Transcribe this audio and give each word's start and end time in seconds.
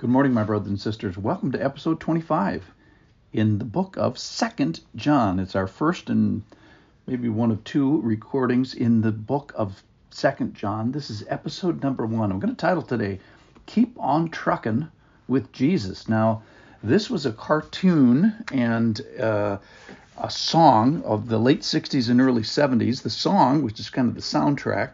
Good 0.00 0.08
morning, 0.08 0.32
my 0.32 0.44
brothers 0.44 0.68
and 0.68 0.80
sisters. 0.80 1.18
Welcome 1.18 1.52
to 1.52 1.62
episode 1.62 2.00
25 2.00 2.64
in 3.34 3.58
the 3.58 3.66
book 3.66 3.98
of 3.98 4.18
Second 4.18 4.80
John. 4.96 5.38
It's 5.38 5.54
our 5.54 5.66
first 5.66 6.08
and 6.08 6.42
maybe 7.06 7.28
one 7.28 7.50
of 7.50 7.62
two 7.64 8.00
recordings 8.00 8.72
in 8.72 9.02
the 9.02 9.12
book 9.12 9.52
of 9.54 9.82
Second 10.08 10.54
John. 10.54 10.92
This 10.92 11.10
is 11.10 11.22
episode 11.28 11.82
number 11.82 12.06
one. 12.06 12.32
I'm 12.32 12.40
going 12.40 12.48
to 12.48 12.58
title 12.58 12.82
today 12.82 13.20
"Keep 13.66 13.94
on 14.00 14.30
Truckin' 14.30 14.88
with 15.28 15.52
Jesus." 15.52 16.08
Now, 16.08 16.44
this 16.82 17.10
was 17.10 17.26
a 17.26 17.32
cartoon 17.32 18.42
and 18.50 18.98
uh, 19.20 19.58
a 20.16 20.30
song 20.30 21.02
of 21.02 21.28
the 21.28 21.38
late 21.38 21.60
60s 21.60 22.08
and 22.08 22.22
early 22.22 22.40
70s. 22.40 23.02
The 23.02 23.10
song, 23.10 23.60
which 23.62 23.78
is 23.78 23.90
kind 23.90 24.08
of 24.08 24.14
the 24.14 24.22
soundtrack, 24.22 24.92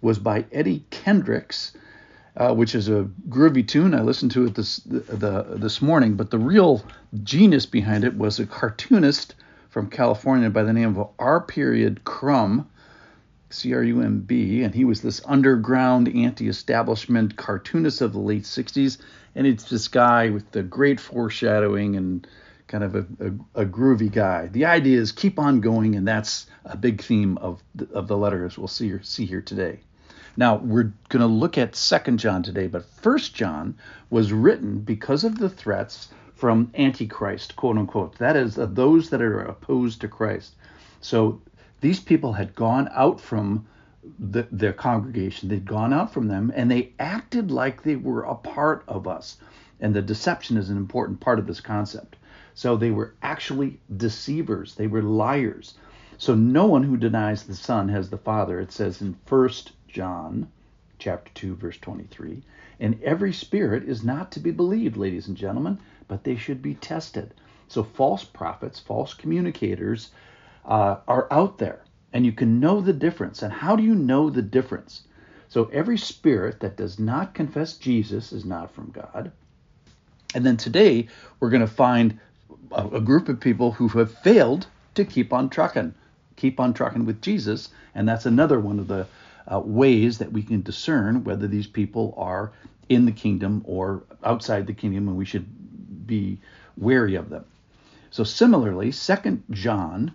was 0.00 0.18
by 0.18 0.46
Eddie 0.50 0.84
Kendricks 0.90 1.70
uh, 2.36 2.54
which 2.54 2.74
is 2.74 2.88
a 2.88 3.08
groovy 3.28 3.66
tune. 3.66 3.94
I 3.94 4.02
listened 4.02 4.30
to 4.32 4.46
it 4.46 4.54
this 4.54 4.76
the, 4.78 5.44
this 5.56 5.82
morning, 5.82 6.14
but 6.14 6.30
the 6.30 6.38
real 6.38 6.84
genius 7.22 7.66
behind 7.66 8.04
it 8.04 8.16
was 8.16 8.38
a 8.38 8.46
cartoonist 8.46 9.34
from 9.70 9.90
California 9.90 10.50
by 10.50 10.62
the 10.62 10.72
name 10.72 10.96
of 10.96 11.08
R. 11.18 11.40
Period 11.40 12.04
Crumb, 12.04 12.68
C 13.50 13.74
R 13.74 13.82
U 13.82 14.02
M 14.02 14.20
B, 14.20 14.62
and 14.62 14.74
he 14.74 14.84
was 14.84 15.00
this 15.00 15.20
underground 15.24 16.08
anti-establishment 16.08 17.36
cartoonist 17.36 18.00
of 18.00 18.12
the 18.12 18.18
late 18.18 18.44
'60s, 18.44 18.98
and 19.34 19.46
it's 19.46 19.68
this 19.68 19.88
guy 19.88 20.30
with 20.30 20.50
the 20.52 20.62
great 20.62 21.00
foreshadowing 21.00 21.96
and 21.96 22.26
kind 22.66 22.84
of 22.84 22.94
a, 22.94 23.06
a, 23.20 23.62
a, 23.62 23.66
groovy 23.66 24.12
guy. 24.12 24.46
The 24.48 24.66
idea 24.66 25.00
is 25.00 25.10
keep 25.10 25.38
on 25.38 25.60
going, 25.60 25.96
and 25.96 26.06
that's 26.06 26.46
a 26.66 26.76
big 26.76 27.02
theme 27.02 27.38
of 27.38 27.62
the, 27.74 27.88
of 27.94 28.08
the 28.08 28.16
letter 28.16 28.44
as 28.44 28.58
we'll 28.58 28.68
see 28.68 28.92
see 29.02 29.24
here 29.24 29.40
today. 29.40 29.80
Now, 30.36 30.56
we're 30.56 30.92
going 31.08 31.20
to 31.20 31.26
look 31.26 31.58
at 31.58 31.72
2nd 31.72 32.18
John 32.18 32.42
today, 32.42 32.66
but 32.66 32.84
1st 33.02 33.32
John 33.32 33.76
was 34.10 34.32
written 34.32 34.80
because 34.80 35.24
of 35.24 35.38
the 35.38 35.48
threats 35.48 36.08
from 36.34 36.70
Antichrist, 36.76 37.56
quote 37.56 37.76
unquote. 37.76 38.18
That 38.18 38.36
is, 38.36 38.54
those 38.56 39.10
that 39.10 39.20
are 39.20 39.40
opposed 39.40 40.00
to 40.02 40.08
Christ. 40.08 40.54
So 41.00 41.40
these 41.80 42.00
people 42.00 42.32
had 42.32 42.54
gone 42.54 42.88
out 42.92 43.20
from 43.20 43.66
the, 44.18 44.46
their 44.50 44.72
congregation, 44.72 45.48
they'd 45.48 45.64
gone 45.64 45.92
out 45.92 46.12
from 46.12 46.28
them, 46.28 46.52
and 46.54 46.70
they 46.70 46.92
acted 46.98 47.50
like 47.50 47.82
they 47.82 47.96
were 47.96 48.22
a 48.22 48.34
part 48.34 48.84
of 48.88 49.06
us. 49.06 49.36
And 49.80 49.94
the 49.94 50.02
deception 50.02 50.56
is 50.56 50.70
an 50.70 50.76
important 50.76 51.20
part 51.20 51.38
of 51.38 51.46
this 51.46 51.60
concept. 51.60 52.16
So 52.54 52.76
they 52.76 52.90
were 52.90 53.14
actually 53.22 53.78
deceivers, 53.96 54.74
they 54.74 54.86
were 54.86 55.02
liars. 55.02 55.74
So 56.20 56.34
no 56.34 56.66
one 56.66 56.82
who 56.82 56.96
denies 56.96 57.44
the 57.44 57.54
Son 57.54 57.88
has 57.90 58.10
the 58.10 58.18
Father. 58.18 58.58
It 58.58 58.72
says 58.72 59.00
in 59.00 59.16
First 59.24 59.70
John 59.86 60.48
chapter 60.98 61.30
2 61.34 61.54
verse 61.54 61.78
23. 61.78 62.42
And 62.80 63.00
every 63.02 63.32
spirit 63.32 63.88
is 63.88 64.02
not 64.02 64.32
to 64.32 64.40
be 64.40 64.50
believed, 64.50 64.96
ladies 64.96 65.28
and 65.28 65.36
gentlemen, 65.36 65.78
but 66.08 66.24
they 66.24 66.34
should 66.34 66.60
be 66.60 66.74
tested. 66.74 67.34
So 67.68 67.84
false 67.84 68.24
prophets, 68.24 68.80
false 68.80 69.14
communicators 69.14 70.10
uh, 70.64 70.96
are 71.06 71.28
out 71.30 71.58
there, 71.58 71.84
and 72.12 72.26
you 72.26 72.32
can 72.32 72.58
know 72.58 72.80
the 72.80 72.92
difference. 72.92 73.42
And 73.42 73.52
how 73.52 73.76
do 73.76 73.84
you 73.84 73.94
know 73.94 74.28
the 74.28 74.42
difference? 74.42 75.02
So 75.48 75.66
every 75.72 75.98
spirit 75.98 76.60
that 76.60 76.76
does 76.76 76.98
not 76.98 77.32
confess 77.32 77.76
Jesus 77.76 78.32
is 78.32 78.44
not 78.44 78.72
from 78.72 78.90
God. 78.90 79.30
And 80.34 80.44
then 80.44 80.56
today 80.56 81.08
we're 81.38 81.50
going 81.50 81.60
to 81.60 81.66
find 81.66 82.18
a, 82.72 82.88
a 82.88 83.00
group 83.00 83.28
of 83.28 83.40
people 83.40 83.72
who 83.72 83.88
have 83.88 84.12
failed 84.18 84.66
to 84.94 85.04
keep 85.04 85.32
on 85.32 85.48
trucking, 85.48 85.94
keep 86.38 86.60
on 86.60 86.72
trucking 86.72 87.04
with 87.04 87.20
Jesus, 87.20 87.68
and 87.94 88.08
that's 88.08 88.26
another 88.26 88.60
one 88.60 88.78
of 88.78 88.88
the 88.88 89.06
uh, 89.52 89.60
ways 89.60 90.18
that 90.18 90.32
we 90.32 90.42
can 90.42 90.62
discern 90.62 91.24
whether 91.24 91.46
these 91.46 91.66
people 91.66 92.14
are 92.16 92.52
in 92.88 93.04
the 93.04 93.12
kingdom 93.12 93.62
or 93.66 94.04
outside 94.24 94.66
the 94.66 94.72
kingdom, 94.72 95.08
and 95.08 95.16
we 95.16 95.24
should 95.24 96.06
be 96.06 96.38
wary 96.76 97.16
of 97.16 97.28
them. 97.28 97.44
So 98.10 98.24
similarly, 98.24 98.92
Second 98.92 99.42
John 99.50 100.12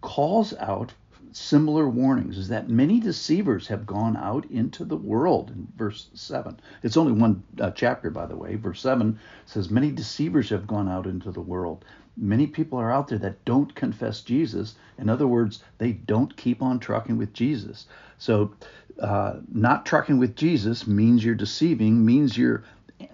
calls 0.00 0.54
out 0.54 0.92
similar 1.32 1.88
warnings 1.88 2.38
is 2.38 2.48
that 2.48 2.68
many 2.68 3.00
deceivers 3.00 3.66
have 3.68 3.86
gone 3.86 4.16
out 4.16 4.44
into 4.50 4.84
the 4.84 4.96
world. 4.96 5.50
In 5.50 5.68
verse 5.76 6.08
7 6.14 6.58
it's 6.82 6.96
only 6.96 7.12
one 7.12 7.42
uh, 7.60 7.70
chapter 7.70 8.10
by 8.10 8.26
the 8.26 8.36
way. 8.36 8.56
Verse 8.56 8.80
7 8.80 9.18
says 9.46 9.70
many 9.70 9.90
deceivers 9.90 10.48
have 10.50 10.66
gone 10.66 10.88
out 10.88 11.06
into 11.06 11.30
the 11.30 11.40
world. 11.40 11.84
Many 12.16 12.46
people 12.46 12.78
are 12.78 12.92
out 12.92 13.08
there 13.08 13.18
that 13.18 13.44
don't 13.44 13.74
confess 13.74 14.20
jesus. 14.20 14.74
In 14.98 15.08
other 15.08 15.26
words 15.26 15.62
they 15.78 15.92
don't 15.92 16.36
keep 16.36 16.62
on 16.62 16.78
trucking 16.78 17.16
with 17.16 17.32
jesus. 17.32 17.86
So 18.18 18.54
uh, 19.00 19.36
not 19.50 19.86
trucking 19.86 20.18
with 20.18 20.36
jesus 20.36 20.86
means 20.86 21.24
you're 21.24 21.34
deceiving 21.34 22.04
means 22.04 22.36
you're 22.36 22.62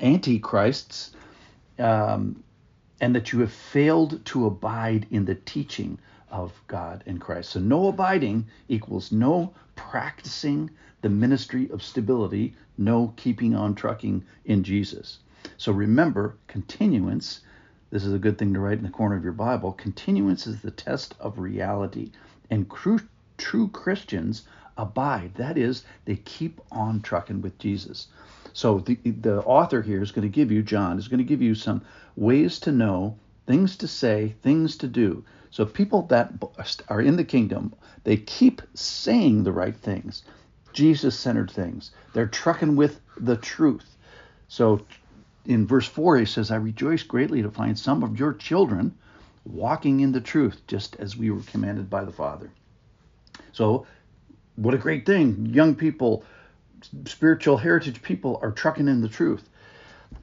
antichrists 0.01 1.13
um, 1.79 2.43
and 3.01 3.15
that 3.15 3.33
you 3.33 3.41
have 3.41 3.53
failed 3.53 4.25
to 4.27 4.47
abide 4.47 5.07
in 5.11 5.25
the 5.25 5.35
teaching 5.35 5.99
of 6.31 6.53
God 6.67 7.03
in 7.07 7.19
Christ. 7.19 7.51
So 7.51 7.61
no 7.61 7.89
abiding 7.89 8.47
equals 8.69 9.13
no 9.13 9.53
practicing 9.77 10.71
the 11.03 11.09
ministry 11.09 11.71
of 11.71 11.83
stability, 11.83 12.55
no 12.77 13.13
keeping 13.17 13.55
on 13.55 13.75
trucking 13.75 14.25
in 14.45 14.65
Jesus. 14.65 15.19
So 15.57 15.73
remember, 15.73 16.37
continuance, 16.47 17.41
this 17.91 18.05
is 18.05 18.13
a 18.13 18.19
good 18.19 18.39
thing 18.39 18.53
to 18.55 18.61
write 18.61 18.79
in 18.79 18.85
the 18.85 18.91
corner 18.91 19.17
of 19.17 19.25
your 19.25 19.33
Bible, 19.33 19.73
continuance 19.73 20.47
is 20.47 20.61
the 20.61 20.71
test 20.71 21.15
of 21.21 21.39
reality. 21.39 22.11
And 22.51 22.71
true, 22.71 23.01
true 23.37 23.69
Christians 23.69 24.43
abide. 24.77 25.35
That 25.37 25.57
is, 25.57 25.85
they 26.05 26.17
keep 26.17 26.61
on 26.71 27.01
trucking 27.01 27.43
with 27.43 27.59
Jesus. 27.59 28.09
So 28.53 28.81
the, 28.81 28.97
the 29.05 29.43
author 29.43 29.83
here 29.83 30.03
is 30.03 30.11
going 30.11 30.29
to 30.29 30.35
give 30.35 30.51
you, 30.51 30.63
John, 30.63 30.99
is 30.99 31.09
going 31.09 31.19
to 31.19 31.25
give 31.25 31.43
you 31.43 31.55
some 31.55 31.83
ways 32.17 32.59
to 32.61 32.73
know, 32.73 33.17
things 33.47 33.77
to 33.79 33.89
say, 33.89 34.35
things 34.43 34.77
to 34.79 34.89
do. 34.89 35.25
So 35.51 35.65
people 35.65 36.03
that 36.09 36.33
are 36.89 37.01
in 37.01 37.17
the 37.17 37.25
kingdom, 37.25 37.75
they 38.05 38.17
keep 38.17 38.63
saying 38.75 39.45
the 39.45 39.53
right 39.53 39.77
things, 39.77 40.25
Jesus-centered 40.73 41.51
things. 41.51 41.91
They're 42.13 42.27
trucking 42.27 42.77
with 42.77 43.01
the 43.17 43.37
truth. 43.37 43.97
So 44.49 44.87
in 45.47 45.67
verse 45.67 45.87
4 45.87 46.19
he 46.19 46.25
says, 46.27 46.51
I 46.51 46.57
rejoice 46.57 47.03
greatly 47.03 47.43
to 47.43 47.51
find 47.51 47.79
some 47.79 48.03
of 48.03 48.19
your 48.19 48.35
children 48.35 48.95
walking 49.45 50.01
in 50.01 50.13
the 50.13 50.21
truth, 50.21 50.61
just 50.67 50.97
as 50.97 51.17
we 51.17 51.31
were 51.31 51.43
commanded 51.43 51.89
by 51.89 52.05
the 52.05 52.13
Father. 52.13 52.51
So 53.53 53.87
what 54.57 54.75
a 54.75 54.79
great 54.79 55.07
thing. 55.07 55.47
Young 55.47 55.75
people, 55.75 56.25
spiritual 57.07 57.57
heritage 57.57 58.03
people 58.03 58.39
are 58.43 58.53
trucking 58.53 58.89
in 58.89 59.01
the 59.01 59.09
truth. 59.09 59.49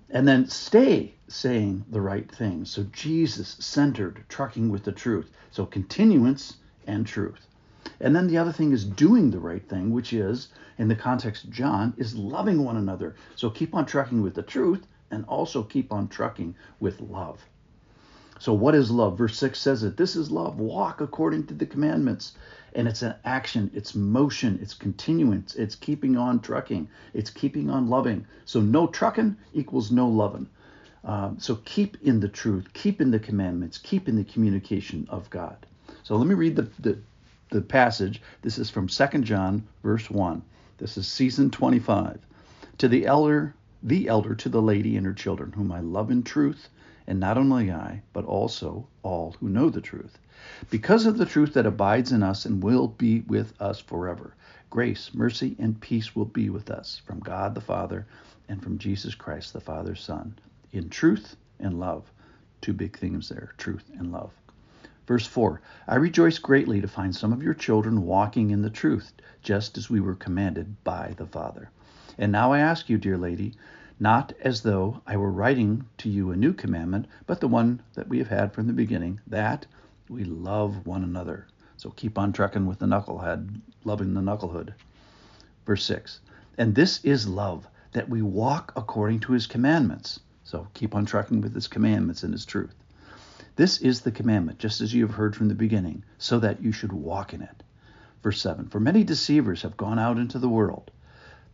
And 0.09 0.27
then 0.27 0.47
stay 0.47 1.15
saying 1.27 1.85
the 1.89 2.01
right 2.01 2.31
things. 2.31 2.69
So 2.69 2.83
Jesus 2.91 3.57
centered, 3.59 4.23
trucking 4.29 4.69
with 4.69 4.83
the 4.83 4.91
truth. 4.91 5.31
So 5.51 5.65
continuance 5.65 6.57
and 6.85 7.07
truth. 7.07 7.47
And 7.99 8.15
then 8.15 8.27
the 8.27 8.37
other 8.37 8.51
thing 8.51 8.71
is 8.71 8.85
doing 8.85 9.31
the 9.31 9.39
right 9.39 9.67
thing, 9.67 9.91
which 9.91 10.13
is, 10.13 10.49
in 10.77 10.87
the 10.87 10.95
context 10.95 11.45
of 11.45 11.51
John, 11.51 11.93
is 11.97 12.15
loving 12.15 12.63
one 12.63 12.77
another. 12.77 13.15
So 13.35 13.49
keep 13.49 13.73
on 13.73 13.85
trucking 13.85 14.21
with 14.21 14.35
the 14.35 14.43
truth 14.43 14.85
and 15.11 15.25
also 15.25 15.63
keep 15.63 15.91
on 15.91 16.07
trucking 16.07 16.55
with 16.79 17.01
love. 17.01 17.45
So, 18.39 18.53
what 18.53 18.75
is 18.75 18.91
love? 18.91 19.17
Verse 19.17 19.37
6 19.37 19.57
says 19.59 19.83
it 19.83 19.97
this 19.97 20.15
is 20.15 20.31
love. 20.31 20.59
Walk 20.59 21.01
according 21.01 21.47
to 21.47 21.53
the 21.53 21.65
commandments. 21.65 22.33
And 22.73 22.89
it's 22.89 23.03
an 23.03 23.15
action, 23.23 23.71
it's 23.73 23.95
motion, 23.95 24.59
it's 24.61 24.73
continuance, 24.73 25.55
it's 25.55 25.75
keeping 25.75 26.17
on 26.17 26.41
trucking, 26.41 26.89
it's 27.13 27.29
keeping 27.29 27.69
on 27.69 27.89
loving. 27.89 28.27
So, 28.43 28.59
no 28.59 28.87
trucking 28.87 29.37
equals 29.53 29.91
no 29.91 30.09
loving. 30.09 30.49
Um, 31.05 31.37
so 31.39 31.55
keep 31.65 31.97
in 32.01 32.19
the 32.19 32.27
truth, 32.27 32.67
keep 32.73 32.99
in 32.99 33.11
the 33.11 33.19
commandments, 33.19 33.77
keep 33.77 34.09
in 34.09 34.15
the 34.15 34.23
communication 34.23 35.05
of 35.09 35.29
God. 35.29 35.65
So 36.03 36.15
let 36.15 36.27
me 36.27 36.33
read 36.33 36.55
the, 36.55 36.67
the, 36.79 36.97
the 37.51 37.61
passage. 37.61 38.21
This 38.41 38.57
is 38.57 38.71
from 38.71 38.87
2 38.87 39.19
John, 39.19 39.67
verse 39.83 40.09
1. 40.09 40.41
This 40.79 40.97
is 40.97 41.07
season 41.07 41.51
25. 41.51 42.19
To 42.79 42.87
the 42.87 43.05
elder, 43.05 43.53
the 43.85 44.07
elder 44.07 44.33
to 44.33 44.49
the 44.49 44.63
lady 44.63 44.97
and 44.97 45.05
her 45.05 45.13
children, 45.13 45.51
whom 45.51 45.71
I 45.71 45.79
love 45.79 46.09
in 46.09 46.23
truth, 46.23 46.69
and 47.05 47.19
not 47.19 47.37
only 47.37 47.71
I, 47.71 48.01
but 48.13 48.25
also 48.25 48.87
all 49.03 49.35
who 49.39 49.47
know 49.47 49.69
the 49.69 49.79
truth. 49.79 50.17
Because 50.71 51.05
of 51.05 51.19
the 51.19 51.25
truth 51.27 51.53
that 51.53 51.67
abides 51.67 52.11
in 52.11 52.23
us 52.23 52.47
and 52.47 52.63
will 52.63 52.87
be 52.87 53.21
with 53.21 53.53
us 53.61 53.79
forever. 53.79 54.33
Grace, 54.71 55.13
mercy, 55.13 55.55
and 55.59 55.79
peace 55.79 56.15
will 56.15 56.25
be 56.25 56.49
with 56.49 56.71
us 56.71 56.99
from 57.05 57.19
God 57.19 57.53
the 57.53 57.61
Father 57.61 58.07
and 58.49 58.59
from 58.63 58.79
Jesus 58.79 59.13
Christ, 59.13 59.53
the 59.53 59.61
Father's 59.61 60.01
Son 60.01 60.35
in 60.71 60.89
truth 60.89 61.35
and 61.59 61.79
love. 61.79 62.11
Two 62.61 62.73
big 62.73 62.97
things 62.97 63.29
there 63.29 63.53
truth 63.59 63.91
and 63.99 64.11
love. 64.11 64.31
Verse 65.05 65.27
4 65.27 65.61
I 65.87 65.95
rejoice 65.95 66.39
greatly 66.39 66.81
to 66.81 66.87
find 66.87 67.15
some 67.15 67.31
of 67.31 67.43
your 67.43 67.53
children 67.53 68.01
walking 68.01 68.49
in 68.49 68.63
the 68.63 68.71
truth, 68.71 69.13
just 69.43 69.77
as 69.77 69.91
we 69.91 69.99
were 69.99 70.15
commanded 70.15 70.83
by 70.83 71.13
the 71.17 71.27
Father. 71.27 71.69
And 72.17 72.31
now 72.31 72.53
I 72.53 72.59
ask 72.59 72.89
you, 72.89 72.97
dear 72.97 73.17
lady, 73.17 73.53
not 73.99 74.33
as 74.41 74.61
though 74.61 75.01
I 75.05 75.17
were 75.17 75.31
writing 75.31 75.85
to 75.99 76.09
you 76.09 76.31
a 76.31 76.35
new 76.35 76.53
commandment, 76.53 77.07
but 77.25 77.39
the 77.39 77.47
one 77.47 77.81
that 77.93 78.07
we 78.07 78.17
have 78.19 78.27
had 78.27 78.53
from 78.53 78.67
the 78.67 78.73
beginning, 78.73 79.19
that 79.27 79.65
we 80.09 80.23
love 80.23 80.85
one 80.85 81.03
another. 81.03 81.47
So 81.77 81.89
keep 81.89 82.17
on 82.17 82.33
trucking 82.33 82.65
with 82.65 82.79
the 82.79 82.85
knucklehead, 82.85 83.61
loving 83.83 84.13
the 84.13 84.21
knucklehood. 84.21 84.73
Verse 85.65 85.83
6 85.83 86.19
And 86.57 86.75
this 86.75 87.03
is 87.03 87.27
love, 87.27 87.67
that 87.91 88.09
we 88.09 88.21
walk 88.21 88.73
according 88.75 89.21
to 89.21 89.33
his 89.33 89.47
commandments. 89.47 90.19
So 90.43 90.67
keep 90.73 90.93
on 90.93 91.05
trucking 91.05 91.41
with 91.41 91.55
his 91.55 91.67
commandments 91.67 92.23
and 92.23 92.33
his 92.33 92.45
truth. 92.45 92.75
This 93.55 93.79
is 93.79 94.01
the 94.01 94.11
commandment, 94.11 94.59
just 94.59 94.81
as 94.81 94.93
you 94.93 95.05
have 95.05 95.15
heard 95.15 95.35
from 95.35 95.47
the 95.47 95.55
beginning, 95.55 96.03
so 96.17 96.39
that 96.39 96.61
you 96.61 96.71
should 96.71 96.91
walk 96.91 97.33
in 97.33 97.41
it. 97.41 97.63
Verse 98.21 98.41
7 98.41 98.67
For 98.67 98.79
many 98.79 99.03
deceivers 99.03 99.61
have 99.61 99.77
gone 99.77 99.97
out 99.97 100.17
into 100.17 100.39
the 100.39 100.49
world, 100.49 100.91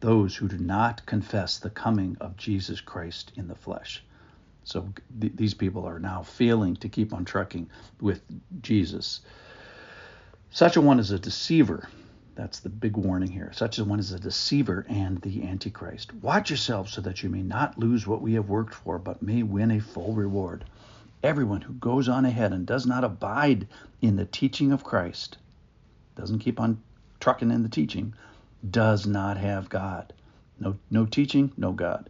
those 0.01 0.35
who 0.35 0.47
do 0.47 0.57
not 0.57 1.05
confess 1.05 1.57
the 1.57 1.69
coming 1.69 2.17
of 2.19 2.35
Jesus 2.35 2.81
Christ 2.81 3.31
in 3.35 3.47
the 3.47 3.55
flesh. 3.55 4.03
So 4.63 4.89
th- 5.19 5.33
these 5.35 5.53
people 5.53 5.85
are 5.85 5.99
now 5.99 6.23
failing 6.23 6.75
to 6.77 6.89
keep 6.89 7.13
on 7.13 7.23
trucking 7.23 7.69
with 7.99 8.21
Jesus. 8.61 9.21
Such 10.51 10.75
a 10.75 10.81
one 10.81 10.99
is 10.99 11.11
a 11.11 11.19
deceiver. 11.19 11.87
That's 12.35 12.59
the 12.59 12.69
big 12.69 12.97
warning 12.97 13.29
here. 13.29 13.51
Such 13.53 13.77
a 13.79 13.85
one 13.85 13.99
is 13.99 14.11
a 14.11 14.19
deceiver 14.19 14.85
and 14.89 15.19
the 15.21 15.43
Antichrist. 15.43 16.13
Watch 16.15 16.49
yourselves 16.49 16.93
so 16.93 17.01
that 17.01 17.21
you 17.23 17.29
may 17.29 17.43
not 17.43 17.77
lose 17.77 18.07
what 18.07 18.21
we 18.21 18.33
have 18.33 18.49
worked 18.49 18.73
for, 18.73 18.97
but 18.97 19.21
may 19.21 19.43
win 19.43 19.71
a 19.71 19.79
full 19.79 20.13
reward. 20.13 20.65
Everyone 21.23 21.61
who 21.61 21.73
goes 21.73 22.09
on 22.09 22.25
ahead 22.25 22.51
and 22.51 22.65
does 22.65 22.87
not 22.87 23.03
abide 23.03 23.67
in 24.01 24.15
the 24.15 24.25
teaching 24.25 24.71
of 24.71 24.83
Christ, 24.83 25.37
doesn't 26.15 26.39
keep 26.39 26.59
on 26.59 26.81
trucking 27.19 27.51
in 27.51 27.61
the 27.61 27.69
teaching, 27.69 28.15
does 28.69 29.07
not 29.07 29.37
have 29.37 29.69
God. 29.69 30.13
No, 30.59 30.77
no 30.89 31.05
teaching, 31.05 31.51
no 31.57 31.71
God. 31.71 32.09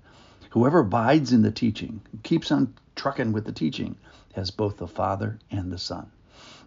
Whoever 0.49 0.79
abides 0.79 1.31
in 1.31 1.41
the 1.41 1.51
teaching, 1.51 2.01
keeps 2.23 2.51
on 2.51 2.73
trucking 2.95 3.31
with 3.31 3.45
the 3.45 3.53
teaching, 3.53 3.95
has 4.33 4.51
both 4.51 4.77
the 4.77 4.87
Father 4.87 5.39
and 5.49 5.71
the 5.71 5.77
Son. 5.77 6.11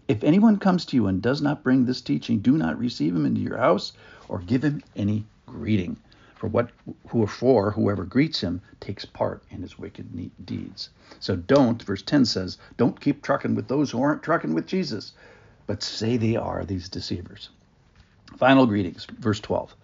If 0.09 0.25
anyone 0.25 0.59
comes 0.59 0.85
to 0.87 0.97
you 0.97 1.07
and 1.07 1.21
does 1.21 1.43
not 1.43 1.63
bring 1.63 1.85
this 1.85 2.01
teaching, 2.01 2.41
do 2.41 2.57
not 2.57 2.79
receive 2.79 3.15
him 3.15 3.27
into 3.27 3.41
your 3.41 3.59
house 3.59 3.93
or 4.29 4.39
give 4.39 4.63
him 4.63 4.83
any 4.97 5.25
greeting. 5.47 5.97
For 6.35 6.49
what 6.49 6.71
who 7.09 7.27
for 7.27 7.71
whoever 7.71 8.05
greets 8.05 8.41
him 8.41 8.61
takes 8.81 9.05
part 9.05 9.43
in 9.51 9.63
his 9.63 9.79
wicked 9.79 10.31
deeds. 10.45 10.91
So 11.21 11.37
don't, 11.37 11.83
verse 11.83 12.03
10 12.03 12.27
says, 12.27 12.59
don't 12.77 13.01
keep 13.01 13.23
trucking 13.23 13.55
with 13.55 13.69
those 13.69 13.91
who 13.91 14.03
aren't 14.03 14.23
trucking 14.23 14.53
with 14.53 14.67
Jesus, 14.67 15.13
but 15.67 15.83
say 15.83 16.17
they 16.17 16.37
are 16.37 16.65
these 16.65 16.89
deceivers. 16.89 17.49
Final 18.37 18.67
greetings, 18.67 19.07
verse 19.19 19.39
12. 19.41 19.77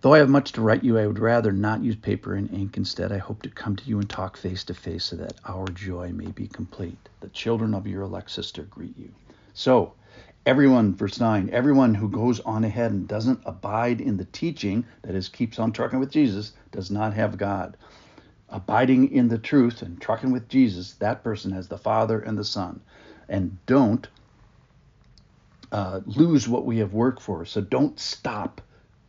Though 0.00 0.12
I 0.12 0.18
have 0.18 0.28
much 0.28 0.52
to 0.52 0.60
write 0.60 0.82
you, 0.82 0.98
I 0.98 1.06
would 1.06 1.20
rather 1.20 1.52
not 1.52 1.82
use 1.82 1.96
paper 1.96 2.34
and 2.34 2.52
ink. 2.52 2.76
Instead, 2.76 3.12
I 3.12 3.18
hope 3.18 3.42
to 3.42 3.48
come 3.48 3.76
to 3.76 3.84
you 3.84 4.00
and 4.00 4.10
talk 4.10 4.36
face 4.36 4.64
to 4.64 4.74
face 4.74 5.04
so 5.04 5.16
that 5.16 5.40
our 5.46 5.66
joy 5.68 6.10
may 6.12 6.30
be 6.32 6.48
complete. 6.48 6.98
The 7.20 7.28
children 7.28 7.72
of 7.72 7.86
your 7.86 8.02
elect 8.02 8.30
sister 8.30 8.64
greet 8.64 8.98
you. 8.98 9.14
So, 9.54 9.94
everyone, 10.44 10.94
verse 10.94 11.20
9, 11.20 11.48
everyone 11.52 11.94
who 11.94 12.08
goes 12.08 12.40
on 12.40 12.64
ahead 12.64 12.90
and 12.90 13.06
doesn't 13.06 13.40
abide 13.46 14.00
in 14.00 14.16
the 14.16 14.26
teaching, 14.26 14.84
that 15.02 15.14
is, 15.14 15.28
keeps 15.28 15.60
on 15.60 15.70
trucking 15.70 16.00
with 16.00 16.10
Jesus, 16.10 16.52
does 16.72 16.90
not 16.90 17.14
have 17.14 17.38
God. 17.38 17.76
Abiding 18.48 19.12
in 19.12 19.28
the 19.28 19.38
truth 19.38 19.80
and 19.80 20.00
trucking 20.00 20.32
with 20.32 20.48
Jesus, 20.48 20.94
that 20.94 21.22
person 21.22 21.52
has 21.52 21.68
the 21.68 21.78
Father 21.78 22.18
and 22.18 22.36
the 22.36 22.44
Son. 22.44 22.80
And 23.28 23.56
don't 23.64 24.08
uh, 25.74 26.00
lose 26.06 26.46
what 26.46 26.64
we 26.64 26.78
have 26.78 26.94
worked 26.94 27.20
for. 27.20 27.44
So 27.44 27.60
don't 27.60 27.98
stop 27.98 28.60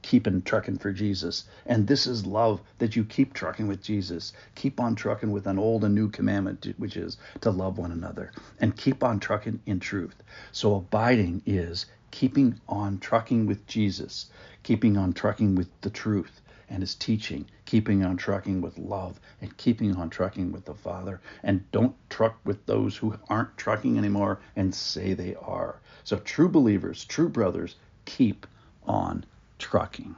keeping 0.02 0.42
trucking 0.42 0.80
for 0.80 0.92
Jesus. 0.92 1.46
And 1.68 1.86
this 1.86 2.08
is 2.08 2.26
love 2.26 2.60
that 2.80 2.96
you 2.96 3.06
keep 3.06 3.36
trucking 3.36 3.68
with 3.68 3.84
Jesus. 3.84 4.34
Keep 4.56 4.80
on 4.80 4.96
trucking 4.96 5.32
with 5.32 5.46
an 5.46 5.60
old 5.60 5.84
and 5.84 5.94
new 5.94 6.10
commandment, 6.10 6.74
which 6.78 6.98
is 6.98 7.18
to 7.42 7.52
love 7.52 7.78
one 7.78 7.92
another. 7.92 8.32
And 8.60 8.76
keep 8.76 9.04
on 9.04 9.20
trucking 9.20 9.60
in 9.68 9.80
truth. 9.80 10.24
So 10.52 10.74
abiding 10.78 11.44
is 11.46 11.86
keeping 12.10 12.60
on 12.68 12.98
trucking 12.98 13.46
with 13.46 13.68
Jesus, 13.68 14.32
keeping 14.64 14.98
on 14.98 15.14
trucking 15.14 15.54
with 15.54 15.70
the 15.82 15.92
truth 15.92 16.42
and 16.70 16.82
his 16.82 16.96
teaching, 16.96 17.46
keeping 17.66 18.04
on 18.04 18.18
trucking 18.18 18.62
with 18.62 18.78
love 18.78 19.20
and 19.42 19.56
keeping 19.58 19.96
on 19.96 20.10
trucking 20.10 20.52
with 20.52 20.66
the 20.66 20.74
Father. 20.74 21.22
And 21.44 21.70
don't 21.72 21.96
truck 22.10 22.40
with 22.44 22.66
those 22.66 22.98
who 22.98 23.18
aren't 23.30 23.58
trucking 23.58 23.98
anymore 23.98 24.40
and 24.56 24.74
say 24.74 25.14
they 25.14 25.36
are. 25.36 25.80
So, 26.04 26.18
true 26.18 26.50
believers, 26.50 27.06
true 27.06 27.30
brothers, 27.30 27.76
keep 28.06 28.48
on 28.88 29.26
trucking. 29.60 30.16